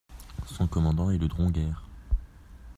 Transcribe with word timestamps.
Son 0.47 0.65
commandant 0.65 1.11
est 1.11 1.19
le 1.19 1.27
drongaire. 1.27 1.83